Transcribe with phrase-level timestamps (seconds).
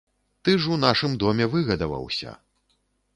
[0.47, 2.33] Ты ж у нашым доме выгадаваўся.